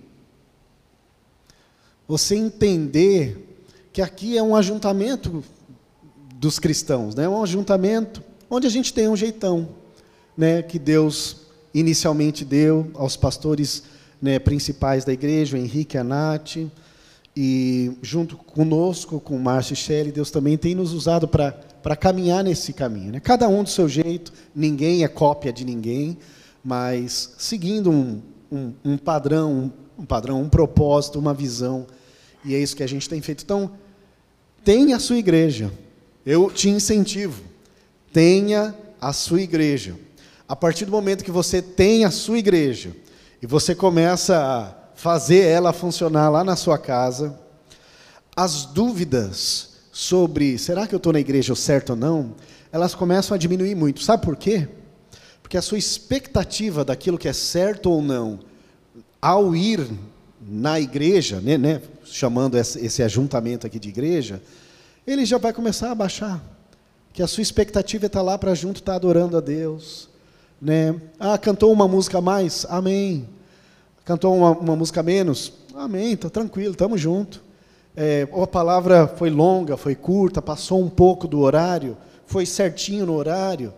[2.07, 3.61] você entender
[3.93, 5.43] que aqui é um ajuntamento
[6.33, 7.29] dos cristãos, né?
[7.29, 9.69] um ajuntamento onde a gente tem um jeitão,
[10.35, 10.63] né?
[10.63, 11.41] que Deus
[11.71, 13.83] inicialmente deu aos pastores
[14.19, 16.57] né, principais da igreja, o Henrique a Nath,
[17.37, 21.95] e junto conosco, com o Márcio e Shelley, Deus também tem nos usado para para
[21.95, 23.11] caminhar nesse caminho.
[23.11, 23.19] Né?
[23.19, 26.17] Cada um do seu jeito, ninguém é cópia de ninguém,
[26.63, 31.87] mas seguindo um, um, um padrão, um, padrão, um propósito, uma visão.
[32.43, 33.43] E é isso que a gente tem feito.
[33.43, 33.71] Então,
[34.63, 35.71] tenha a sua igreja.
[36.25, 37.41] Eu te incentivo.
[38.11, 39.95] Tenha a sua igreja.
[40.47, 42.95] A partir do momento que você tem a sua igreja
[43.41, 47.39] e você começa a fazer ela funcionar lá na sua casa,
[48.35, 49.68] as dúvidas
[49.99, 52.33] sobre será que eu estou na igreja certo ou não,
[52.71, 54.01] elas começam a diminuir muito.
[54.01, 54.65] Sabe por quê?
[55.41, 58.39] Porque a sua expectativa daquilo que é certo ou não,
[59.21, 59.85] ao ir
[60.41, 64.41] na igreja, né, né, chamando esse, ajuntamento aqui de igreja,
[65.05, 66.41] ele já vai começar a baixar.
[67.11, 70.07] Que a sua expectativa estar lá para junto estar adorando a Deus.
[70.61, 70.95] Né?
[71.19, 72.65] Ah, cantou uma música a mais?
[72.69, 73.27] Amém.
[74.05, 75.51] Cantou uma, uma música a menos?
[75.75, 77.48] Amém, está tranquilo, estamos juntos
[78.01, 83.05] é, ou a palavra foi longa, foi curta, passou um pouco do horário, foi certinho
[83.05, 83.73] no horário,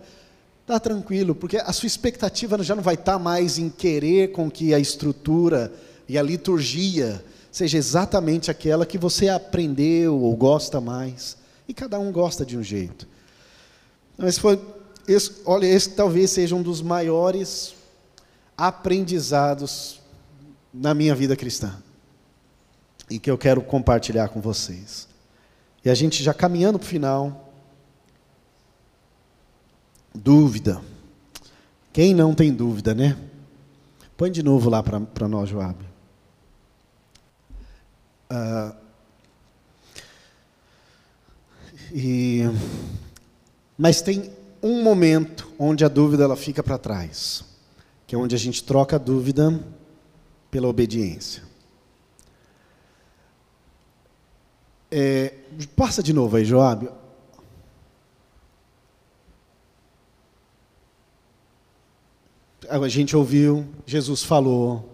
[0.62, 4.48] está tranquilo, porque a sua expectativa já não vai estar tá mais em querer com
[4.52, 5.74] que a estrutura
[6.08, 11.36] e a liturgia seja exatamente aquela que você aprendeu ou gosta mais.
[11.68, 13.08] E cada um gosta de um jeito.
[14.20, 14.62] Mas foi,
[15.08, 17.74] esse, olha, esse talvez seja um dos maiores
[18.56, 20.00] aprendizados
[20.72, 21.82] na minha vida cristã
[23.12, 25.08] e que eu quero compartilhar com vocês.
[25.84, 27.54] E a gente já caminhando para o final.
[30.16, 30.82] Dúvida.
[31.92, 33.18] Quem não tem dúvida, né?
[34.16, 35.78] Põe de novo lá para nós, Joab.
[38.30, 38.74] Ah,
[41.94, 42.44] e,
[43.78, 44.32] mas tem
[44.64, 47.44] um momento onde a dúvida ela fica para trás,
[48.08, 49.60] que é onde a gente troca a dúvida
[50.50, 51.51] pela obediência.
[54.92, 55.34] É,
[55.76, 56.90] passa de novo aí, Joab.
[62.70, 64.90] A gente ouviu, Jesus falou.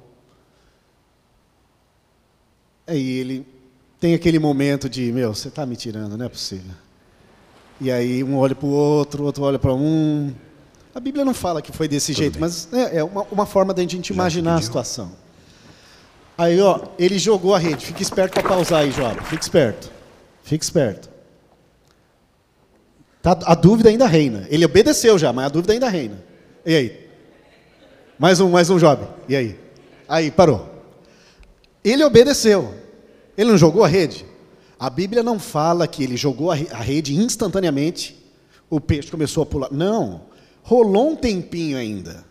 [2.86, 3.45] Aí ele
[3.99, 6.71] tem aquele momento de, meu, você está me tirando, não é possível.
[7.79, 10.33] E aí um olha para o outro, outro olha para um.
[10.95, 12.41] A Bíblia não fala que foi desse Tudo jeito, bem.
[12.41, 15.12] mas é, é uma, uma, forma da gente imaginar a situação.
[16.38, 17.86] Aí, ó, ele jogou a rede.
[17.86, 19.23] Fique esperto para pausar aí, Joab.
[19.26, 19.91] Fique esperto.
[20.43, 21.10] Fique esperto.
[23.21, 24.45] Tá, a dúvida ainda reina.
[24.50, 26.23] Ele obedeceu já, mas a dúvida ainda reina.
[26.65, 27.08] E aí?
[28.19, 29.08] Mais um, mais um Job.
[29.28, 29.60] E aí?
[30.08, 30.69] Aí, parou.
[31.84, 32.73] Ele obedeceu.
[33.36, 34.26] Ele não jogou a rede?
[34.80, 38.15] A Bíblia não fala que ele jogou a rede instantaneamente,
[38.69, 39.71] o peixe começou a pular.
[39.71, 40.21] Não.
[40.62, 42.23] Rolou um tempinho ainda.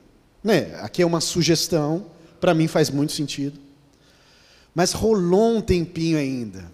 [0.44, 0.78] Né?
[0.80, 2.06] Aqui é uma sugestão,
[2.40, 3.65] para mim faz muito sentido.
[4.76, 6.70] Mas rolou um tempinho ainda.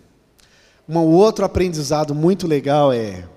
[0.88, 3.28] Um outro aprendizado muito legal é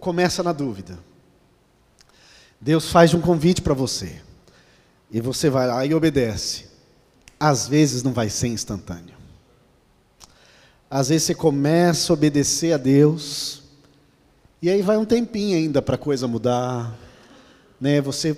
[0.00, 0.98] começa na dúvida.
[2.58, 4.22] Deus faz um convite para você.
[5.10, 6.64] E você vai lá e obedece.
[7.38, 9.14] Às vezes não vai ser instantâneo.
[10.90, 13.62] Às vezes você começa a obedecer a Deus,
[14.62, 16.96] e aí vai um tempinho ainda para a coisa mudar.
[17.78, 18.00] Né?
[18.00, 18.34] Você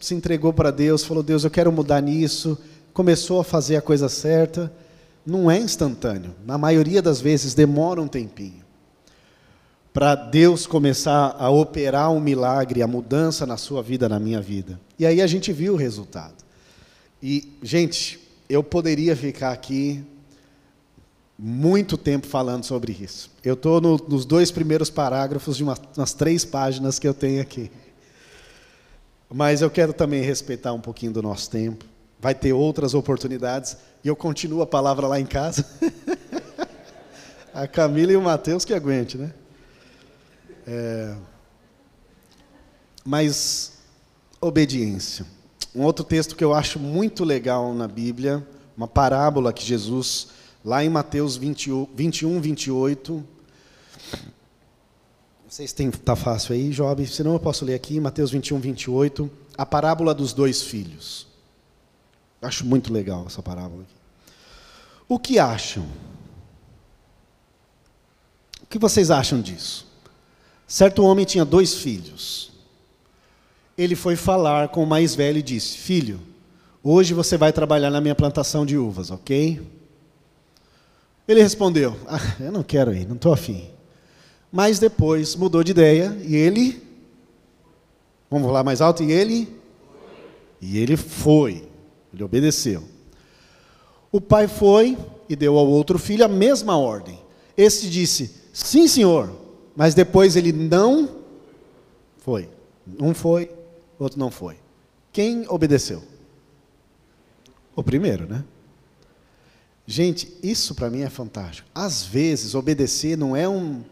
[0.00, 2.58] se entregou para Deus, falou: Deus, eu quero mudar nisso,
[2.92, 4.72] começou a fazer a coisa certa,
[5.24, 6.34] não é instantâneo.
[6.44, 8.62] Na maioria das vezes demora um tempinho.
[9.92, 14.80] Para Deus começar a operar um milagre, a mudança na sua vida, na minha vida.
[14.98, 16.34] E aí a gente viu o resultado.
[17.22, 20.02] E, gente, eu poderia ficar aqui
[21.38, 23.30] muito tempo falando sobre isso.
[23.44, 27.42] Eu estou no, nos dois primeiros parágrafos de uma, umas três páginas que eu tenho
[27.42, 27.70] aqui.
[29.28, 31.84] Mas eu quero também respeitar um pouquinho do nosso tempo.
[32.22, 33.76] Vai ter outras oportunidades.
[34.04, 35.66] E eu continuo a palavra lá em casa.
[37.52, 39.34] a Camila e o Mateus que aguente, né?
[40.64, 41.16] É...
[43.04, 43.72] Mas,
[44.40, 45.26] obediência.
[45.74, 50.28] Um outro texto que eu acho muito legal na Bíblia, uma parábola que Jesus,
[50.64, 51.88] lá em Mateus 21,
[52.40, 53.14] 28.
[53.14, 53.24] Não
[55.48, 59.66] sei se está fácil aí, Job, senão eu posso ler aqui, Mateus 21, 28, a
[59.66, 61.31] parábola dos dois filhos.
[62.42, 63.94] Acho muito legal essa parábola aqui.
[65.08, 65.86] O que acham?
[68.62, 69.86] O que vocês acham disso?
[70.66, 72.52] Certo homem tinha dois filhos
[73.76, 76.20] ele foi falar com o mais velho e disse: Filho,
[76.82, 79.60] hoje você vai trabalhar na minha plantação de uvas, ok?
[81.26, 83.68] Ele respondeu: ah, Eu não quero ir, não estou afim.
[84.50, 86.82] Mas depois mudou de ideia e ele.
[88.30, 89.02] Vamos falar mais alto?
[89.02, 89.48] E ele?
[90.60, 91.68] E ele foi.
[92.12, 92.84] Ele obedeceu.
[94.10, 94.98] O pai foi
[95.28, 97.18] e deu ao outro filho a mesma ordem.
[97.56, 99.30] Esse disse: Sim, senhor.
[99.74, 101.08] Mas depois ele não
[102.18, 102.48] foi.
[103.00, 103.50] Um foi,
[103.98, 104.56] outro não foi.
[105.12, 106.02] Quem obedeceu?
[107.74, 108.44] O primeiro, né?
[109.86, 111.68] Gente, isso para mim é fantástico.
[111.74, 113.82] Às vezes, obedecer não é um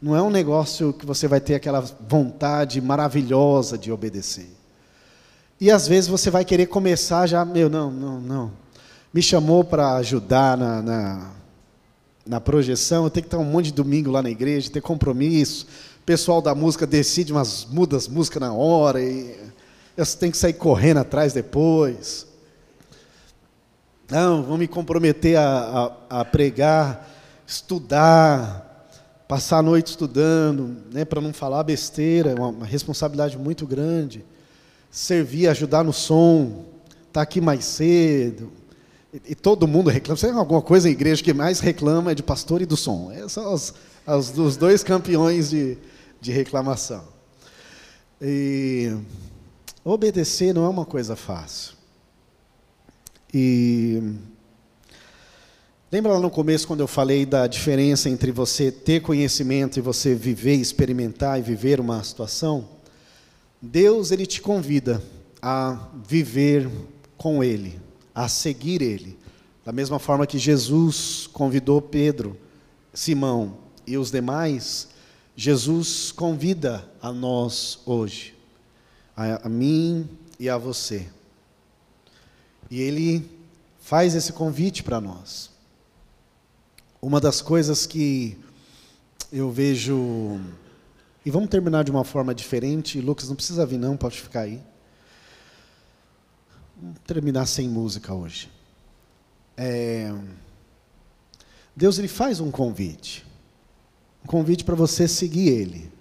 [0.00, 4.50] não é um negócio que você vai ter aquela vontade maravilhosa de obedecer.
[5.60, 8.52] E às vezes você vai querer começar já, meu, não, não, não.
[9.12, 11.30] Me chamou para ajudar na, na,
[12.26, 15.66] na, projeção, eu tenho que estar um monte de domingo lá na igreja, ter compromisso.
[16.00, 19.36] O pessoal da música decide umas mudas música na hora e
[19.96, 22.26] você tem que sair correndo atrás depois.
[24.10, 27.08] Não, vou me comprometer a, a, a pregar,
[27.46, 28.86] estudar,
[29.26, 34.24] passar a noite estudando, né, para não falar besteira, é uma, uma, responsabilidade muito grande.
[34.94, 36.66] Servir, ajudar no som,
[37.12, 38.52] tá aqui mais cedo.
[39.12, 40.16] E, e todo mundo reclama.
[40.16, 43.10] Você tem alguma coisa na igreja que mais reclama é de pastor e do som.
[43.10, 43.74] Esses são os,
[44.06, 45.76] os, os dois campeões de,
[46.20, 47.02] de reclamação.
[48.22, 48.96] E
[49.82, 51.74] Obedecer não é uma coisa fácil.
[53.34, 54.00] E
[55.90, 60.14] lembra lá no começo quando eu falei da diferença entre você ter conhecimento e você
[60.14, 62.73] viver, experimentar e viver uma situação?
[63.64, 65.02] Deus ele te convida
[65.40, 66.70] a viver
[67.16, 67.80] com ele,
[68.14, 69.18] a seguir ele.
[69.64, 72.36] Da mesma forma que Jesus convidou Pedro,
[72.92, 74.88] Simão e os demais,
[75.34, 78.34] Jesus convida a nós hoje
[79.16, 81.06] a, a mim e a você.
[82.70, 83.28] E ele
[83.80, 85.50] faz esse convite para nós.
[87.00, 88.36] Uma das coisas que
[89.32, 90.40] eu vejo.
[91.24, 93.00] E vamos terminar de uma forma diferente.
[93.00, 94.62] Lucas, não precisa vir, não, pode ficar aí.
[96.76, 98.50] Vamos terminar sem música hoje.
[99.56, 100.12] É...
[101.74, 103.26] Deus ele faz um convite.
[104.24, 105.92] Um convite para você seguir Ele.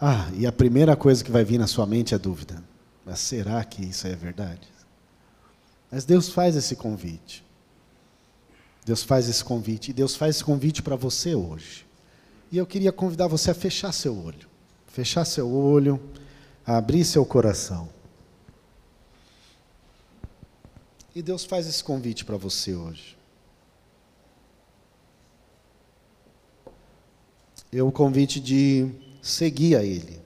[0.00, 2.62] Ah, e a primeira coisa que vai vir na sua mente é a dúvida.
[3.04, 4.68] Mas será que isso é verdade?
[5.90, 7.44] Mas Deus faz esse convite.
[8.84, 9.90] Deus faz esse convite.
[9.90, 11.87] E Deus faz esse convite para você hoje.
[12.50, 14.48] E eu queria convidar você a fechar seu olho.
[14.86, 16.00] Fechar seu olho,
[16.66, 17.88] a abrir seu coração.
[21.14, 23.18] E Deus faz esse convite para você hoje.
[27.70, 30.22] É o convite de seguia ele.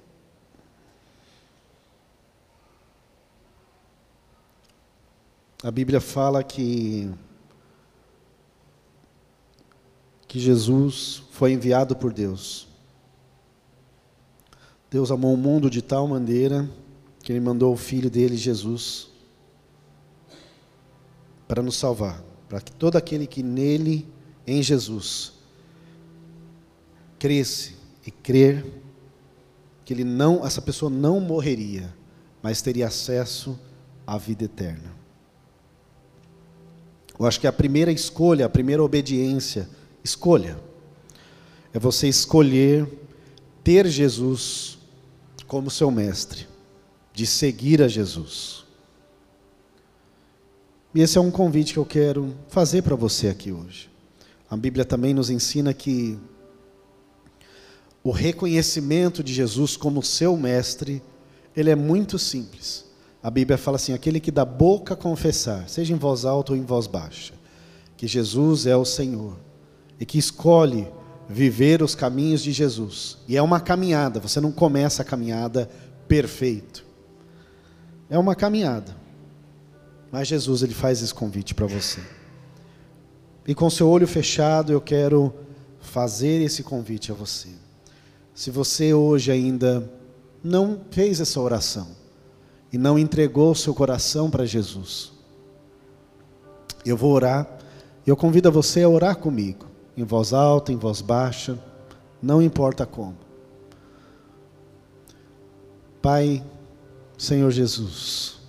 [5.62, 7.12] A Bíblia fala que
[10.32, 12.66] que Jesus foi enviado por Deus.
[14.90, 16.66] Deus amou o mundo de tal maneira
[17.22, 19.08] que ele mandou o filho dele, Jesus,
[21.46, 24.08] para nos salvar, para que todo aquele que nele,
[24.46, 25.34] em Jesus,
[27.18, 27.76] cresce
[28.06, 28.64] e crer
[29.84, 31.94] que ele não, essa pessoa não morreria,
[32.42, 33.60] mas teria acesso
[34.06, 34.96] à vida eterna.
[37.18, 39.68] Eu acho que a primeira escolha, a primeira obediência,
[40.04, 40.58] escolha,
[41.72, 42.86] é você escolher
[43.62, 44.78] ter Jesus
[45.46, 46.46] como seu mestre,
[47.14, 48.64] de seguir a Jesus.
[50.94, 53.90] E esse é um convite que eu quero fazer para você aqui hoje.
[54.50, 56.18] A Bíblia também nos ensina que
[58.04, 61.02] o reconhecimento de Jesus como seu mestre,
[61.56, 62.84] ele é muito simples.
[63.22, 66.64] A Bíblia fala assim: aquele que da boca confessar, seja em voz alta ou em
[66.64, 67.32] voz baixa,
[67.96, 69.36] que Jesus é o Senhor
[70.02, 70.88] e que escolhe
[71.28, 73.18] viver os caminhos de Jesus.
[73.28, 75.70] E é uma caminhada, você não começa a caminhada
[76.08, 76.84] perfeito.
[78.10, 78.96] É uma caminhada.
[80.10, 82.00] Mas Jesus ele faz esse convite para você.
[83.46, 85.32] E com seu olho fechado, eu quero
[85.80, 87.50] fazer esse convite a você.
[88.34, 89.88] Se você hoje ainda
[90.42, 91.86] não fez essa oração
[92.72, 95.12] e não entregou seu coração para Jesus,
[96.84, 97.48] eu vou orar.
[98.04, 101.58] e Eu convido você a orar comigo, em voz alta, em voz baixa,
[102.20, 103.16] não importa como.
[106.00, 106.44] Pai,
[107.16, 108.40] Senhor Jesus,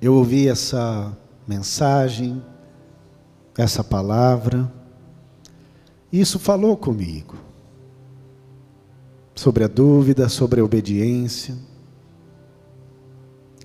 [0.00, 1.16] eu ouvi essa
[1.46, 2.42] mensagem,
[3.56, 4.72] essa palavra,
[6.12, 7.34] isso falou comigo
[9.34, 11.56] sobre a dúvida, sobre a obediência.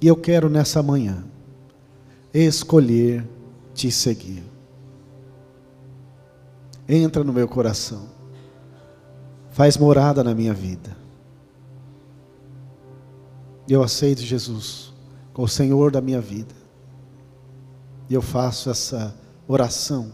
[0.02, 1.24] E eu quero nessa manhã
[2.34, 3.24] escolher
[3.74, 4.49] te seguir.
[6.92, 8.10] Entra no meu coração,
[9.52, 10.98] faz morada na minha vida.
[13.68, 14.92] Eu aceito Jesus
[15.32, 16.56] com o Senhor da minha vida.
[18.10, 19.16] E eu faço essa
[19.48, 20.12] oração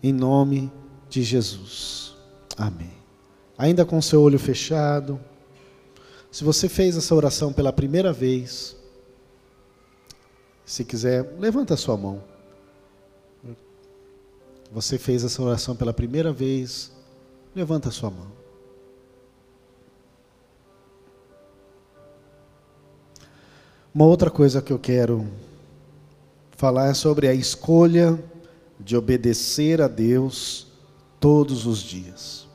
[0.00, 0.70] em nome
[1.08, 2.14] de Jesus.
[2.56, 2.92] Amém.
[3.58, 5.18] Ainda com seu olho fechado,
[6.30, 8.76] se você fez essa oração pela primeira vez,
[10.64, 12.22] se quiser, levanta a sua mão.
[14.72, 16.90] Você fez essa oração pela primeira vez,
[17.54, 18.32] levanta a sua mão.
[23.94, 25.28] Uma outra coisa que eu quero
[26.56, 28.18] falar é sobre a escolha
[28.80, 30.66] de obedecer a Deus
[31.20, 32.48] todos os dias.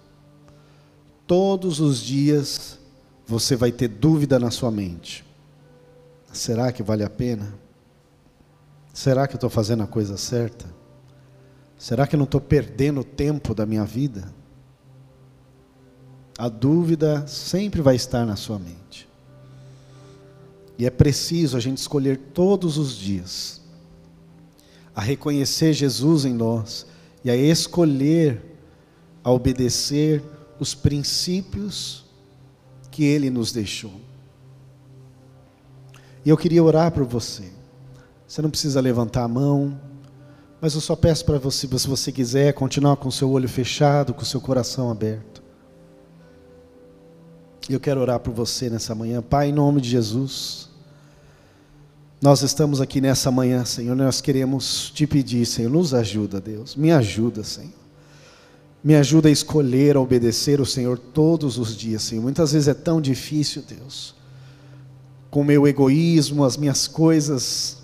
[1.27, 2.79] Todos os dias
[3.27, 5.23] você vai ter dúvida na sua mente.
[6.33, 7.53] Será que vale a pena?
[8.91, 10.76] Será que eu estou fazendo a coisa certa?
[11.77, 14.33] Será que eu não estou perdendo o tempo da minha vida?
[16.37, 19.07] A dúvida sempre vai estar na sua mente.
[20.77, 23.61] E é preciso a gente escolher todos os dias
[24.95, 26.87] a reconhecer Jesus em nós
[27.23, 28.41] e a escolher
[29.23, 30.23] a obedecer
[30.59, 32.05] os princípios
[32.89, 33.93] que ele nos deixou.
[36.25, 37.51] E eu queria orar por você.
[38.27, 39.79] Você não precisa levantar a mão,
[40.59, 44.13] mas eu só peço para você, se você quiser, continuar com o seu olho fechado,
[44.13, 45.43] com o seu coração aberto.
[47.69, 49.21] Eu quero orar por você nessa manhã.
[49.21, 50.69] Pai, em nome de Jesus.
[52.19, 56.91] Nós estamos aqui nessa manhã, Senhor, nós queremos te pedir, Senhor, nos ajuda, Deus, me
[56.91, 57.71] ajuda, Senhor.
[58.83, 62.21] Me ajuda a escolher, a obedecer o Senhor todos os dias, Senhor.
[62.21, 64.15] Muitas vezes é tão difícil, Deus,
[65.29, 67.77] com meu egoísmo, as minhas coisas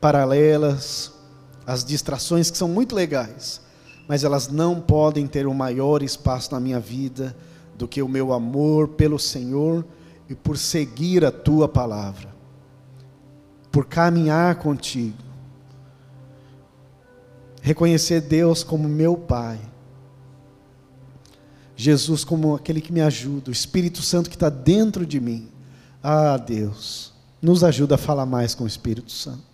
[0.00, 1.12] paralelas,
[1.70, 3.60] as distrações que são muito legais,
[4.08, 7.36] mas elas não podem ter um maior espaço na minha vida
[7.76, 9.84] do que o meu amor pelo Senhor
[10.28, 12.30] e por seguir a tua palavra
[13.70, 15.16] por caminhar contigo.
[17.62, 19.60] Reconhecer Deus como meu Pai.
[21.76, 25.48] Jesus como aquele que me ajuda, o Espírito Santo que está dentro de mim.
[26.02, 29.49] Ah, Deus, nos ajuda a falar mais com o Espírito Santo.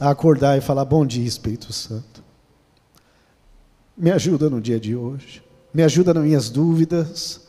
[0.00, 2.22] A acordar e falar: Bom dia, Espírito Santo.
[3.96, 5.42] Me ajuda no dia de hoje.
[5.72, 7.42] Me ajuda nas minhas dúvidas,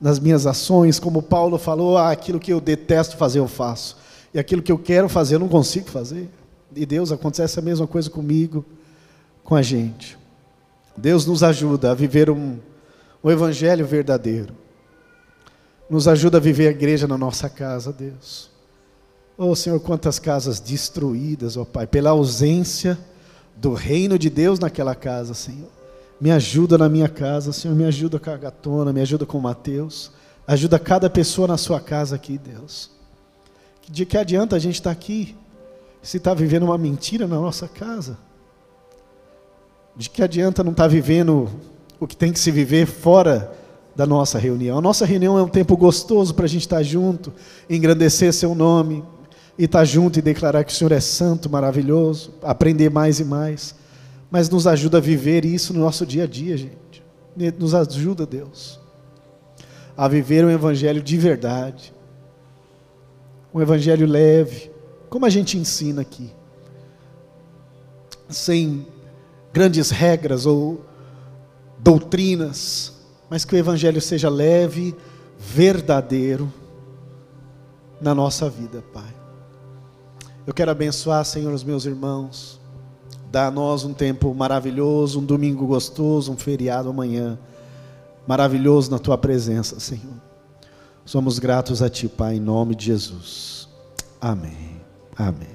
[0.00, 0.98] nas minhas ações.
[0.98, 3.96] Como Paulo falou: ah, aquilo que eu detesto fazer, eu faço.
[4.34, 6.28] E aquilo que eu quero fazer, eu não consigo fazer.
[6.74, 8.64] E Deus, acontece a mesma coisa comigo,
[9.44, 10.18] com a gente.
[10.96, 12.58] Deus nos ajuda a viver um,
[13.22, 14.54] um evangelho verdadeiro.
[15.88, 18.51] Nos ajuda a viver a igreja na nossa casa, Deus.
[19.44, 22.96] Oh Senhor, quantas casas destruídas, ó oh, Pai, pela ausência
[23.56, 25.68] do reino de Deus naquela casa, Senhor.
[26.20, 29.42] Me ajuda na minha casa, Senhor, me ajuda com a gatona, me ajuda com o
[29.42, 30.12] Mateus.
[30.46, 32.92] Ajuda cada pessoa na sua casa aqui, Deus.
[33.90, 35.36] De que adianta a gente estar aqui
[36.00, 38.16] se está vivendo uma mentira na nossa casa?
[39.96, 41.50] De que adianta não estar vivendo
[41.98, 43.52] o que tem que se viver fora
[43.96, 44.78] da nossa reunião?
[44.78, 47.32] A nossa reunião é um tempo gostoso para a gente estar junto,
[47.68, 49.02] engrandecer seu nome,
[49.58, 53.74] e estar junto e declarar que o Senhor é santo, maravilhoso, aprender mais e mais.
[54.30, 57.02] Mas nos ajuda a viver isso no nosso dia a dia, gente.
[57.58, 58.80] Nos ajuda, Deus,
[59.96, 61.92] a viver um evangelho de verdade
[63.54, 64.70] um evangelho leve,
[65.10, 66.30] como a gente ensina aqui,
[68.28, 68.86] sem
[69.52, 70.84] grandes regras ou
[71.78, 72.94] doutrinas,
[73.28, 74.94] mas que o Evangelho seja leve,
[75.38, 76.50] verdadeiro
[78.00, 79.21] na nossa vida, Pai.
[80.46, 82.60] Eu quero abençoar, Senhor, os meus irmãos.
[83.30, 87.38] Dá a nós um tempo maravilhoso, um domingo gostoso, um feriado amanhã.
[88.26, 90.20] Maravilhoso na tua presença, Senhor.
[91.04, 93.68] Somos gratos a ti, Pai, em nome de Jesus.
[94.20, 94.80] Amém.
[95.16, 95.51] Amém.